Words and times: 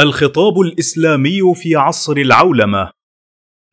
الخطاب 0.00 0.60
الإسلامي 0.60 1.54
في 1.54 1.76
عصر 1.76 2.12
العولمة. 2.16 2.90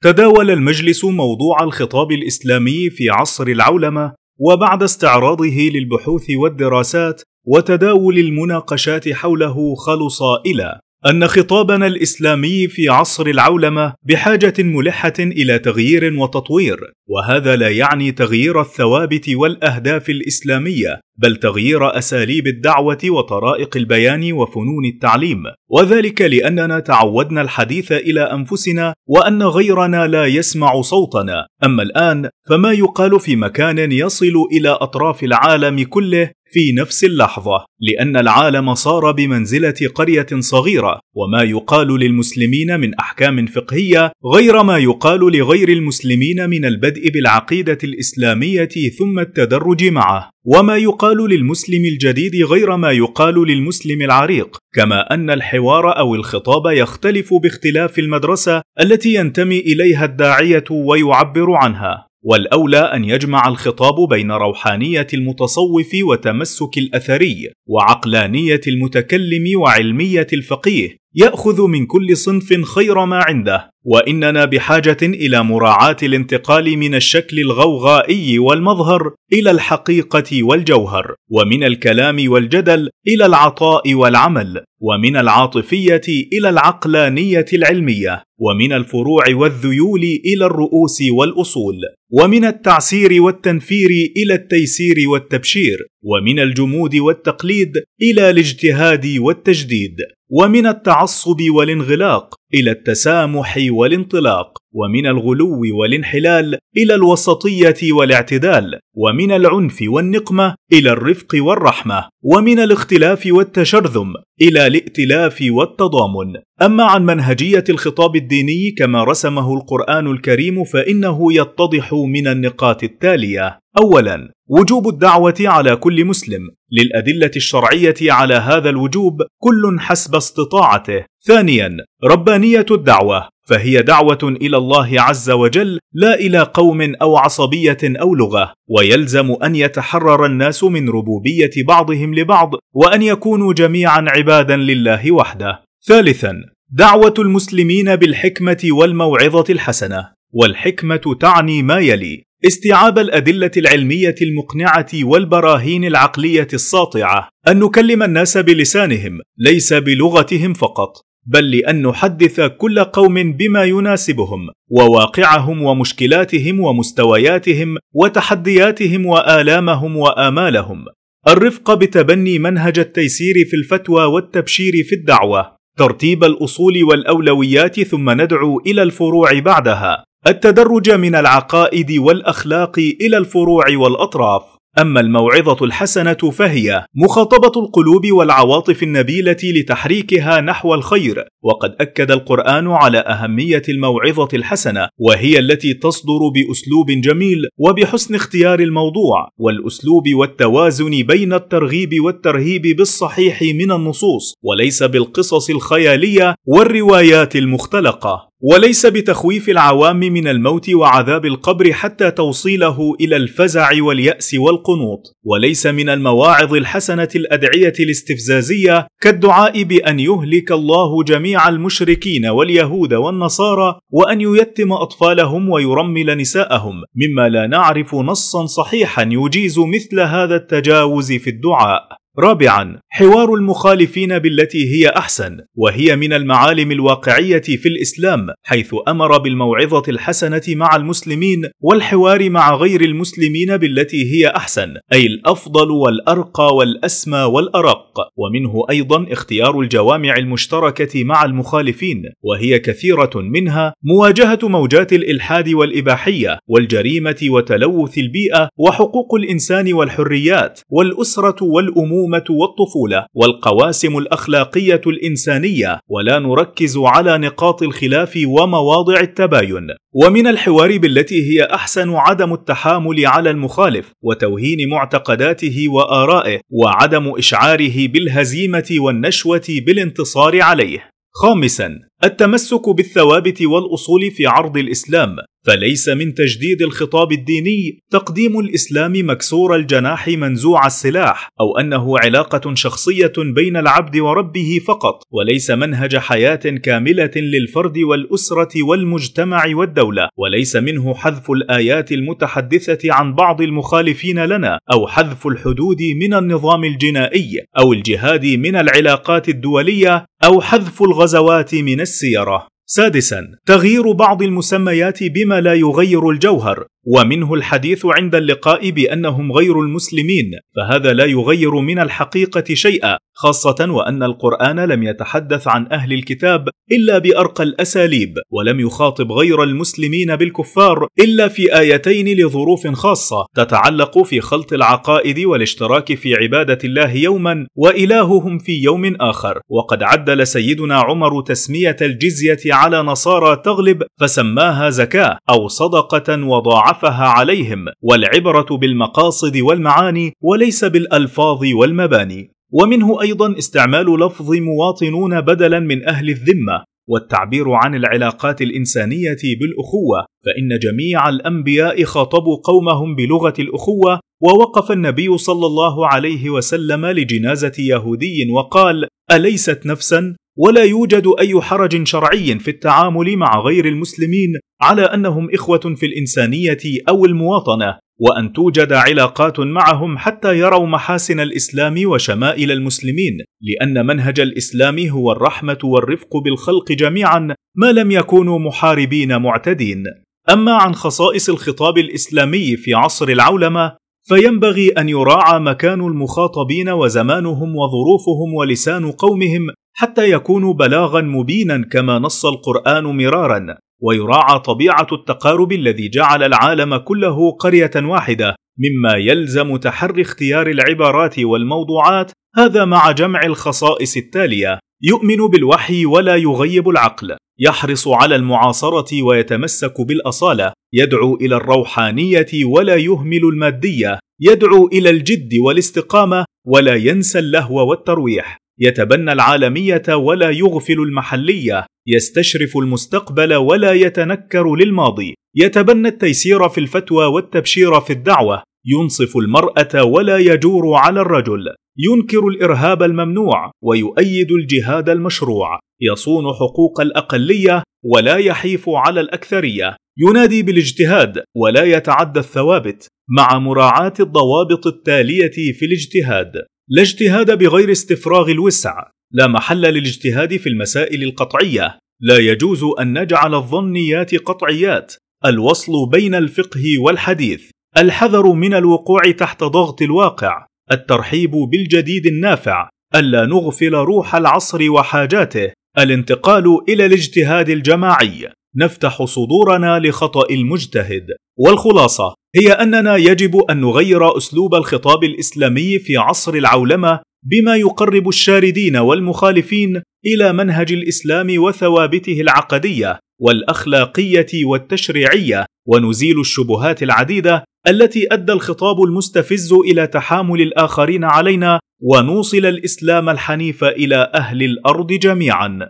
تداول 0.03 0.51
المجلس 0.51 1.05
موضوع 1.05 1.63
الخطاب 1.63 2.11
الإسلامي 2.11 2.89
في 2.89 3.09
عصر 3.09 3.47
العولمة 3.47 4.13
وبعد 4.39 4.83
استعراضه 4.83 5.69
للبحوث 5.73 6.25
والدراسات 6.29 7.21
وتداول 7.47 8.17
المناقشات 8.17 9.09
حوله 9.09 9.75
خلص 9.75 10.21
إلى 10.45 10.79
أن 11.05 11.27
خطابنا 11.27 11.87
الإسلامي 11.87 12.67
في 12.67 12.89
عصر 12.89 13.27
العولمة 13.27 13.93
بحاجة 14.03 14.53
ملحة 14.59 15.13
إلى 15.19 15.59
تغيير 15.59 16.19
وتطوير، 16.19 16.79
وهذا 17.09 17.55
لا 17.55 17.69
يعني 17.69 18.11
تغيير 18.11 18.61
الثوابت 18.61 19.29
والأهداف 19.29 20.09
الإسلامية، 20.09 20.99
بل 21.21 21.35
تغيير 21.35 21.97
أساليب 21.97 22.47
الدعوة 22.47 22.97
وطرائق 23.05 23.77
البيان 23.77 24.33
وفنون 24.33 24.85
التعليم، 24.85 25.43
وذلك 25.69 26.21
لأننا 26.21 26.79
تعودنا 26.79 27.41
الحديث 27.41 27.91
إلى 27.91 28.21
أنفسنا 28.21 28.93
وأن 29.07 29.43
غيرنا 29.43 30.07
لا 30.07 30.25
يسمع 30.25 30.81
صوتنا، 30.81 31.47
أما 31.65 31.83
الآن 31.83 32.29
فما 32.49 32.71
يقال 32.71 33.19
في 33.19 33.35
مكان 33.35 33.91
يصل 33.91 34.33
إلى 34.51 34.69
أطراف 34.69 35.23
العالم 35.23 35.83
كله 35.83 36.31
في 36.53 36.71
نفس 36.71 37.03
اللحظة؟ 37.03 37.65
لأن 37.79 38.17
العالم 38.17 38.73
صار 38.73 39.11
بمنزلة 39.11 39.75
قرية 39.95 40.27
صغيرة. 40.39 40.99
وما 41.15 41.43
يقال 41.43 41.87
للمسلمين 41.87 42.79
من 42.79 42.95
أحكام 42.95 43.45
فقهية 43.45 44.11
غير 44.35 44.63
ما 44.63 44.77
يقال 44.77 45.19
لغير 45.19 45.69
المسلمين 45.69 46.49
من 46.49 46.65
البدء 46.65 47.09
بالعقيدة 47.09 47.77
الإسلامية 47.83 48.69
ثم 48.99 49.19
التدرج 49.19 49.83
معه. 49.83 50.29
وما 50.45 50.77
يقال 50.77 51.17
للمسلم 51.17 51.85
الجديد 51.85 52.35
غير 52.43 52.77
ما 52.77 52.91
يقال 52.91 53.47
للمسلم 53.47 54.01
العريق 54.01 54.57
كما 54.73 55.13
أن 55.13 55.29
الحوار 55.29 55.97
أو 55.97 56.15
الخطاب 56.15 56.73
يختلف 56.73 57.33
باختلاف 57.33 57.99
المدرسة 57.99 58.61
التي 58.81 59.13
ينتمي 59.13 59.59
إليها 59.59 60.05
الداعية 60.05 60.63
ويعبر 60.71 61.53
عنها. 61.53 62.07
والأولى 62.23 62.79
أن 62.79 63.03
يجمع 63.03 63.47
الخطاب 63.47 64.09
بين 64.09 64.31
روحانية 64.31 65.07
المتصوف 65.13 65.89
وتمسك 66.09 66.77
الأثري 66.77 67.51
وعقلانية 67.67 68.61
المتكلم 68.67 69.59
وعلمية 69.59 70.27
الفقيه 70.33 71.00
يأخذ 71.15 71.67
من 71.67 71.85
كل 71.85 72.17
صنف 72.17 72.53
خير 72.75 73.05
ما 73.05 73.21
عنده 73.27 73.71
وإننا 73.85 74.45
بحاجة 74.45 74.97
إلى 75.01 75.43
مراعاة 75.43 75.97
الانتقال 76.03 76.77
من 76.77 76.95
الشكل 76.95 77.39
الغوغائي 77.39 78.39
والمظهر 78.39 79.13
إلى 79.33 79.51
الحقيقة 79.51 80.43
والجوهر 80.43 81.15
ومن 81.29 81.63
الكلام 81.63 82.31
والجدل 82.31 82.89
إلى 83.07 83.25
العطاء 83.25 83.93
والعمل 83.93 84.63
ومن 84.81 85.15
العاطفية 85.17 86.01
إلى 86.33 86.49
العقلانية 86.49 87.45
العلمية 87.53 88.23
ومن 88.39 88.73
الفروع 88.73 89.23
والذيول 89.33 90.03
إلى 90.25 90.45
الرؤوس 90.45 91.01
والأصول 91.11 91.75
ومن 92.11 92.45
التعسير 92.45 93.21
والتنفير 93.21 93.89
إلى 94.17 94.33
التيسير 94.33 94.95
والتبشير 95.07 95.77
ومن 96.03 96.39
الجمود 96.39 96.95
والتقليد 96.95 97.71
إلى 98.01 98.29
الاجتهاد 98.29 99.17
والتجديد. 99.17 99.95
ومن 100.33 100.67
التعصب 100.67 101.37
والانغلاق 101.49 102.35
إلى 102.53 102.71
التسامح 102.71 103.57
والانطلاق 103.69 104.57
ومن 104.73 105.07
الغلو 105.07 105.61
والانحلال 105.79 106.57
إلى 106.77 106.95
الوسطية 106.95 107.93
والاعتدال 107.93 108.79
ومن 108.95 109.31
العنف 109.31 109.79
والنقمة 109.87 110.55
إلى 110.73 110.91
الرفق 110.91 111.27
والرحمة 111.35 112.09
ومن 112.23 112.59
الاختلاف 112.59 113.23
والتشرذم 113.27 114.13
إلى 114.41 114.67
الائتلاف 114.67 115.43
والتضامن. 115.49 116.33
أما 116.61 116.83
عن 116.83 117.05
منهجية 117.05 117.63
الخطاب 117.69 118.15
الديني 118.15 118.71
كما 118.77 119.03
رسمه 119.03 119.53
القرآن 119.53 120.11
الكريم 120.11 120.63
فإنه 120.63 121.33
يتضح 121.33 121.93
من 121.93 122.27
النقاط 122.27 122.83
التالية. 122.83 123.59
اولا 123.77 124.33
وجوب 124.49 124.87
الدعوة 124.87 125.35
على 125.39 125.75
كل 125.75 126.05
مسلم. 126.05 126.41
للأدلة 126.71 127.31
الشرعية 127.35 127.95
على 128.01 128.33
هذا 128.33 128.69
الوجوب 128.69 129.21
كل 129.41 129.79
حسب 129.79 130.15
استطاعته. 130.15 131.05
ثانيا 131.25 131.77
ربانية 132.03 132.65
الدعوة. 132.71 133.29
فهي 133.47 133.81
دعوة 133.81 134.19
إلى 134.23 134.57
الله 134.57 135.01
عز 135.01 135.29
وجل 135.29 135.79
لا 135.93 136.15
إلى 136.15 136.39
قوم 136.39 136.95
أو 137.01 137.17
عصبية 137.17 137.77
أو 137.83 138.15
لغة. 138.15 138.53
ويلزم 138.69 139.35
أن 139.43 139.55
يتحرر 139.55 140.25
الناس 140.25 140.63
من 140.63 140.89
ربوبية 140.89 141.51
بعضهم 141.67 142.15
لبعض 142.15 142.51
وأن 142.73 143.01
يكونوا 143.01 143.53
جميعا 143.53 144.05
عبادا 144.07 144.55
لله 144.55 145.11
وحده. 145.11 145.63
ثالثا 145.85 146.35
دعوة 146.69 147.13
المسلمين 147.19 147.95
بالحكمة 147.95 148.67
والموعظة 148.71 149.45
الحسنة. 149.49 150.09
والحكمة 150.33 151.15
تعني 151.19 151.63
ما 151.63 151.79
يلي. 151.79 152.23
استيعاب 152.47 152.99
الأدلة 152.99 153.51
العلمية 153.57 154.15
المقنعة 154.21 154.87
والبراهين 155.03 155.85
العقلية 155.85 156.47
الساطعة. 156.53 157.29
أن 157.47 157.59
نكلم 157.59 158.03
الناس 158.03 158.37
بلسانهم 158.37 159.19
ليس 159.37 159.73
بلغتهم 159.73 160.53
فقط 160.53 160.91
بل 161.25 161.51
لأن 161.51 161.87
نحدث 161.87 162.41
كل 162.41 162.83
قوم 162.83 163.33
بما 163.33 163.63
يناسبهم 163.63 164.49
وواقعهم 164.69 165.61
ومشكلاتهم 165.61 166.59
ومستوياتهم 166.59 167.77
وتحدياتهم 167.93 169.05
وآلامهم 169.05 169.97
وآمالهم. 169.97 170.85
الرفق 171.27 171.73
بتبني 171.73 172.39
منهج 172.39 172.79
التيسير 172.79 173.33
في 173.49 173.55
الفتوى 173.55 174.05
والتبشير 174.05 174.73
في 174.89 174.95
الدعوة. 174.95 175.55
ترتيب 175.77 176.23
الأصول 176.23 176.83
والأولويات 176.83 177.79
ثم 177.79 178.09
ندعو 178.09 178.59
إلى 178.59 178.83
الفروع 178.83 179.39
بعدها. 179.39 180.03
التدرج 180.27 180.91
من 180.91 181.15
العقائد 181.15 181.91
والأخلاق 181.91 182.79
إلى 182.79 183.17
الفروع 183.17 183.63
والأطراف. 183.77 184.43
أما 184.81 184.99
الموعظة 184.99 185.65
الحسنة 185.65 186.13
فهي 186.13 186.85
مخاطبة 186.95 187.61
القلوب 187.61 188.11
والعواطف 188.11 188.83
النبيلة 188.83 189.37
لتحريكها 189.43 190.41
نحو 190.41 190.73
الخير 190.73 191.23
وقد 191.43 191.75
أكد 191.79 192.11
القرآن 192.11 192.67
على 192.67 192.97
أهمية 192.97 193.61
الموعظة 193.69 194.27
الحسنة 194.33 194.87
وهي 194.97 195.39
التي 195.39 195.73
تصدر 195.73 196.19
بأسلوب 196.33 196.91
جميل 196.91 197.37
وبحسن 197.57 198.15
اختيار 198.15 198.59
الموضوع 198.59 199.29
والأسلوب 199.37 200.03
والتوازن 200.13 201.03
بين 201.03 201.33
الترغيب 201.33 201.89
والترهيب 202.05 202.61
بالصحيح 202.77 203.41
من 203.41 203.71
النصوص 203.71 204.33
وليس 204.43 204.83
بالقصص 204.83 205.49
الخيالية 205.49 206.35
والروايات 206.45 207.35
المختلقة. 207.35 208.30
وليس 208.43 208.85
بتخويف 208.85 209.49
العوام 209.49 209.99
من 209.99 210.27
الموت 210.27 210.69
وعذاب 210.69 211.25
القبر 211.25 211.73
حتى 211.73 212.11
توصيله 212.11 212.95
إلى 213.01 213.15
الفزع 213.15 213.69
واليأس 213.83 214.33
والقنوط. 214.33 215.01
وليس 215.23 215.67
من 215.67 215.89
المواعظ 215.89 216.53
الحسنة 216.53 217.07
الأدعية 217.15 217.73
الاستفزازية 217.79 218.87
كالدعاء 219.01 219.63
بأن 219.63 219.99
يهلك 219.99 220.51
الله 220.51 221.03
جميع 221.03 221.49
المشركين 221.49 222.25
واليهود 222.25 222.93
والنصارى 222.93 223.79
وأن 223.89 224.21
ييتم 224.21 224.73
أطفالهم 224.73 225.49
ويرمل 225.49 226.17
نساءهم 226.17 226.75
مما 226.95 227.29
لا 227.29 227.47
نعرف 227.47 227.95
نصا 227.95 228.45
صحيحا 228.45 229.09
يجيز 229.11 229.59
مثل 229.59 229.99
هذا 229.99 230.35
التجاوز 230.35 231.11
في 231.11 231.29
الدعاء. 231.29 232.00
رابعا 232.19 232.79
حوار 232.89 233.33
المخالفين 233.33 234.19
بالتي 234.19 234.57
هي 234.73 234.89
أحسن 234.89 235.37
وهي 235.55 235.95
من 235.95 236.13
المعالم 236.13 236.71
الواقعية 236.71 237.41
في 237.41 237.65
الإسلام 237.65 238.27
حيث 238.43 238.75
أمر 238.87 239.17
بالموعظة 239.17 239.83
الحسنة 239.87 240.41
مع 240.47 240.75
المسلمين 240.75 241.41
والحوار 241.61 242.29
مع 242.29 242.55
غير 242.55 242.81
المسلمين 242.81 243.57
بالتي 243.57 244.13
هي 244.13 244.27
أحسن 244.27 244.73
أي 244.93 245.05
الأفضل 245.05 245.71
والأرقى 245.71 246.55
والأسمى 246.55 247.19
والأرق. 247.19 247.81
ومنه 248.17 248.65
أيضا 248.69 249.05
اختيار 249.11 249.59
الجوامع 249.59 250.15
المشتركة 250.17 251.03
مع 251.03 251.25
المخالفين 251.25 252.03
وهي 252.23 252.59
كثيرة 252.59 253.11
منها 253.15 253.73
مواجهة 253.83 254.39
موجات 254.43 254.93
الإلحاد 254.93 255.49
والإباحية 255.49 256.39
والجريمة 256.47 257.19
وتلوث 257.23 257.97
البيئة 257.97 258.49
وحقوق 258.57 259.15
الإنسان 259.15 259.73
والحريات 259.73 260.59
والأسرة 260.69 261.43
والأمور 261.43 262.00
الامومه 262.01 262.25
والطفولة 262.29 263.05
والقواسم 263.13 263.97
الأخلاقية 263.97 264.81
الإنسانية 264.87 265.79
ولا 265.89 266.19
نركز 266.19 266.77
على 266.77 267.17
نقاط 267.17 267.63
الخلاف 267.63 268.19
ومواضع 268.27 268.99
التباين. 268.99 269.67
ومن 269.93 270.27
الحوار 270.27 270.77
بالتي 270.77 271.15
هي 271.15 271.43
أحسن 271.43 271.93
عدم 271.93 272.33
التحامل 272.33 273.05
على 273.05 273.29
المخالف 273.29 273.91
وتوهين 274.01 274.69
معتقداته 274.69 275.65
وآرائه 275.69 276.39
وعدم 276.49 277.11
إشعاره 277.17 277.87
بالهزيمة 277.87 278.69
والنشوة 278.77 279.47
بالانتصار 279.65 280.41
عليه. 280.41 280.89
خامسا 281.13 281.79
التمسك 282.03 282.69
بالثوابت 282.69 283.41
والأصول 283.41 284.11
في 284.11 284.27
عرض 284.27 284.57
الإسلام 284.57 285.15
فليس 285.45 285.89
من 285.89 286.13
تجديد 286.13 286.61
الخطاب 286.61 287.11
الديني 287.11 287.79
تقديم 287.91 288.39
الإسلام 288.39 288.93
مكسور 288.95 289.55
الجناح 289.55 290.07
منزوع 290.07 290.65
السلاح 290.65 291.29
أو 291.39 291.57
أنه 291.59 291.99
علاقة 291.99 292.55
شخصية 292.55 293.13
بين 293.17 293.57
العبد 293.57 293.97
وربه 293.97 294.59
فقط 294.67 295.03
وليس 295.11 295.51
منهج 295.51 295.97
حياة 295.97 296.35
كاملة 296.35 297.11
للفرد 297.15 297.77
والأسرة 297.77 298.63
والمجتمع 298.63 299.43
والدولة 299.55 300.09
وليس 300.17 300.55
منه 300.55 300.93
حذف 300.93 301.31
الآيات 301.31 301.91
المتحدثة 301.91 302.93
عن 302.93 303.15
بعض 303.15 303.41
المخالفين 303.41 304.25
لنا 304.25 304.59
أو 304.73 304.87
حذف 304.87 305.27
الحدود 305.27 305.81
من 306.01 306.13
النظام 306.13 306.63
الجنائي 306.63 307.45
أو 307.57 307.73
الجهاد 307.73 308.25
من 308.25 308.55
العلاقات 308.55 309.29
الدولية 309.29 310.05
أو 310.23 310.41
حذف 310.41 310.83
الغزوات 310.83 311.55
من 311.55 311.81
السيرة. 311.91 312.47
سادسا 312.65 313.21
تغيير 313.45 313.91
بعض 313.91 314.21
المسميات 314.21 314.99
بما 315.03 315.41
لا 315.41 315.53
يغير 315.53 316.09
الجوهر. 316.09 316.65
ومنه 316.85 317.33
الحديث 317.33 317.85
عند 317.85 318.15
اللقاء 318.15 318.69
بأنهم 318.69 319.31
غير 319.31 319.59
المسلمين 319.59 320.31
فهذا 320.55 320.93
لا 320.93 321.05
يغير 321.05 321.55
من 321.55 321.79
الحقيقة 321.79 322.53
شيئا 322.53 322.97
خاصة 323.13 323.67
وأن 323.69 324.03
القرآن 324.03 324.59
لم 324.59 324.83
يتحدث 324.83 325.47
عن 325.47 325.67
أهل 325.71 325.93
الكتاب 325.93 326.49
إلا 326.71 326.97
بأرقى 326.97 327.43
الأساليب 327.43 328.13
ولم 328.31 328.59
يخاطب 328.59 329.11
غير 329.11 329.43
المسلمين 329.43 330.15
بالكفار 330.15 330.87
إلا 330.99 331.27
في 331.27 331.59
آيتين 331.59 332.17
لظروف 332.17 332.67
خاصة 332.67 333.25
تتعلق 333.35 334.03
في 334.03 334.21
خلط 334.21 334.53
العقائد 334.53 335.19
والاشتراك 335.19 335.93
في 335.93 336.15
عبادة 336.15 336.57
الله 336.63 336.95
يوما 336.95 337.47
وإلههم 337.55 338.37
في 338.37 338.63
يوم 338.63 338.95
آخر. 339.01 339.39
وقد 339.49 339.83
عدل 339.83 340.27
سيدنا 340.27 340.75
عمر 340.75 341.21
تسمية 341.21 341.75
الجزية 341.81 342.53
على 342.53 342.81
نصارى 342.81 343.41
تغلب 343.45 343.83
فسماها 343.99 344.69
زكاة 344.69 345.17
أو 345.29 345.47
صدقة 345.47 346.25
وضاعفه 346.25 346.70
ضعفها 346.71 347.05
عليهم 347.05 347.65
والعبرة 347.81 348.57
بالمقاصد 348.57 349.37
والمعاني 349.37 350.13
وليس 350.21 350.65
بالألفاظ 350.65 351.39
والمباني. 351.59 352.31
ومنه 352.51 353.01
أيضا 353.01 353.37
استعمال 353.37 353.99
لفظ 353.99 354.31
مواطنون 354.31 355.21
بدلا 355.21 355.59
من 355.59 355.87
أهل 355.87 356.09
الذمة 356.09 356.63
والتعبير 356.87 357.51
عن 357.51 357.75
العلاقات 357.75 358.41
الإنسانية 358.41 359.17
بالأخوة. 359.39 360.05
فإن 360.25 360.59
جميع 360.63 361.09
الأنبياء 361.09 361.83
خاطبوا 361.83 362.37
قومهم 362.43 362.95
بلغة 362.95 363.33
الأخوة 363.39 363.99
ووقف 364.21 364.71
النبي 364.71 365.17
صلى 365.17 365.45
الله 365.45 365.87
عليه 365.87 366.29
وسلم 366.29 366.85
لجنازة 366.85 367.53
يهودي 367.59 368.31
وقال 368.31 368.87
أليست 369.11 369.65
نفسا؟ 369.65 370.15
ولا 370.37 370.63
يوجد 370.63 371.03
أي 371.19 371.41
حرج 371.41 371.87
شرعي 371.87 372.39
في 372.39 372.51
التعامل 372.51 373.17
مع 373.17 373.39
غير 373.39 373.65
المسلمين 373.65 374.33
على 374.61 374.81
أنهم 374.81 375.29
إخوة 375.33 375.75
في 375.75 375.85
الإنسانية 375.85 376.57
أو 376.89 377.05
المواطنة 377.05 377.77
وأن 377.99 378.33
توجد 378.33 378.73
علاقات 378.73 379.39
معهم 379.39 379.97
حتى 379.97 380.39
يروا 380.39 380.67
محاسن 380.67 381.19
الإسلام 381.19 381.75
وشمائل 381.85 382.51
المسلمين 382.51 383.17
لأن 383.41 383.85
منهج 383.85 384.19
الإسلام 384.19 384.79
هو 384.79 385.11
الرحمة 385.11 385.57
والرفق 385.63 386.17
بالخلق 386.17 386.71
جميعا 386.71 387.35
ما 387.55 387.71
لم 387.71 387.91
يكونوا 387.91 388.39
محاربين 388.39 389.21
معتدين. 389.21 389.83
أما 390.29 390.53
عن 390.53 390.75
خصائص 390.75 391.29
الخطاب 391.29 391.77
الإسلامي 391.77 392.57
في 392.57 392.73
عصر 392.73 393.09
العولمة 393.09 393.80
فينبغي 394.13 394.69
أن 394.69 394.89
يراعى 394.89 395.39
مكان 395.39 395.81
المخاطبين 395.81 396.69
وزمانهم 396.69 397.55
وظروفهم 397.55 398.33
ولسان 398.33 398.91
قومهم 398.91 399.47
حتى 399.73 400.11
يكونوا 400.11 400.53
بلاغا 400.53 401.01
مبينا 401.01 401.63
كما 401.71 401.99
نص 401.99 402.25
القرآن 402.25 402.83
مرارا 402.83 403.57
ويراعى 403.81 404.39
طبيعة 404.39 404.87
التقارب 404.91 405.51
الذي 405.51 405.89
جعل 405.89 406.23
العالم 406.23 406.77
كله 406.77 407.31
قرية 407.31 407.71
واحدة 407.75 408.35
مما 408.57 408.93
يلزم 408.97 409.57
تحري 409.57 410.01
اختيار 410.01 410.47
العبارات 410.47 411.19
والموضوعات 411.19 412.11
هذا 412.37 412.65
مع 412.65 412.91
جمع 412.91 413.19
الخصائص 413.25 413.97
التالية. 413.97 414.59
يؤمن 414.83 415.27
بالوحي 415.27 415.85
ولا 415.85 416.15
يغيب 416.15 416.69
العقل. 416.69 417.15
يحرص 417.39 417.87
على 417.87 418.15
المعاصرة 418.15 419.03
ويتمسك 419.03 419.81
بالأصالة. 419.81 420.53
يدعو 420.73 421.15
إلى 421.15 421.35
الروحانية 421.35 422.45
ولا 422.45 422.75
يهمل 422.75 423.23
المادية. 423.33 423.99
يدعو 424.19 424.67
إلى 424.67 424.89
الجد 424.89 425.29
والاستقامة 425.45 426.25
ولا 426.47 426.75
ينسى 426.75 427.19
اللهو 427.19 427.69
والترويح. 427.69 428.37
يتبنى 428.59 429.11
العالمية 429.11 429.83
ولا 429.89 430.29
يغفل 430.29 430.79
المحلية. 430.79 431.65
يستشرف 431.87 432.57
المستقبل 432.57 433.33
ولا 433.33 433.73
يتنكر 433.73 434.55
للماضي. 434.55 435.13
يتبنى 435.35 435.87
التيسير 435.87 436.49
في 436.49 436.57
الفتوى 436.57 437.05
والتبشير 437.05 437.81
في 437.81 437.93
الدعوة. 437.93 438.43
ينصف 438.65 439.17
المرأة 439.17 439.83
ولا 439.83 440.17
يجور 440.17 440.75
على 440.75 441.01
الرجل. 441.01 441.55
ينكر 441.77 442.27
الإرهاب 442.27 442.83
الممنوع 442.83 443.51
ويؤيد 443.63 444.31
الجهاد 444.31 444.89
المشروع. 444.89 445.59
يصون 445.81 446.23
حقوق 446.23 446.81
الأقلية 446.81 447.63
ولا 447.85 448.17
يحيف 448.17 448.69
على 448.69 449.01
الأكثرية. 449.01 449.75
ينادي 449.97 450.43
بالاجتهاد 450.43 451.23
ولا 451.35 451.63
يتعدى 451.63 452.19
الثوابت 452.19 452.87
مع 453.17 453.39
مراعاة 453.39 453.93
الضوابط 453.99 454.67
التالية 454.67 455.31
في 455.59 455.65
الاجتهاد. 455.65 456.31
لا 456.69 456.81
اجتهاد 456.81 457.37
بغير 457.37 457.71
استفراغ 457.71 458.31
الوسع. 458.31 458.83
لا 459.13 459.27
محل 459.27 459.61
للاجتهاد 459.61 460.37
في 460.37 460.49
المسائل 460.49 461.03
القطعية. 461.03 461.77
لا 462.01 462.17
يجوز 462.17 462.63
أن 462.79 463.01
نجعل 463.01 463.35
الظنيات 463.35 464.15
قطعيات. 464.15 464.93
الوصل 465.25 465.73
بين 465.91 466.15
الفقه 466.15 466.79
والحديث. 466.85 467.49
الحذر 467.77 468.33
من 468.33 468.53
الوقوع 468.53 469.11
تحت 469.11 469.43
ضغط 469.43 469.81
الواقع. 469.81 470.45
الترحيب 470.71 471.31
بالجديد 471.31 472.05
النافع 472.05 472.69
ألا 472.95 473.25
نغفل 473.25 473.73
روح 473.73 474.15
العصر 474.15 474.71
وحاجاته 474.71 475.51
الانتقال 475.77 476.57
إلى 476.69 476.85
الاجتهاد 476.85 477.49
الجماعي. 477.49 478.29
نفتح 478.57 479.03
صدورنا 479.03 479.79
لخطأ 479.79 480.29
المجتهد. 480.29 481.05
والخلاصة 481.39 482.13
هي 482.35 482.51
أننا 482.51 482.95
يجب 482.95 483.37
أن 483.49 483.61
نغير 483.61 484.17
أسلوب 484.17 484.55
الخطاب 484.55 485.03
الإسلامي 485.03 485.79
في 485.79 485.97
عصر 485.97 486.33
العولمة 486.33 486.99
بما 487.23 487.55
يقرب 487.55 488.07
الشاردين 488.07 488.77
والمخالفين 488.77 489.81
إلى 490.05 490.33
منهج 490.33 490.71
الإسلام 490.71 491.27
وثوابته 491.37 492.21
العقدية 492.21 492.99
والأخلاقية 493.21 494.45
والتشريعية 494.45 495.45
ونزيل 495.67 496.19
الشبهات 496.19 496.83
العديدة 496.83 497.43
التي 497.67 498.07
أدى 498.11 498.31
الخطاب 498.31 498.81
المستفز 498.81 499.53
إلى 499.53 499.87
تحامل 499.87 500.41
الآخرين 500.41 501.03
علينا 501.03 501.59
ونوصل 501.81 502.45
الإسلام 502.45 503.09
الحنيف 503.09 503.63
إلى 503.63 504.11
أهل 504.15 504.43
الأرض 504.43 504.87
جميعا. 504.87 505.69